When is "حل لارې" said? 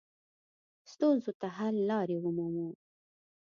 1.57-2.17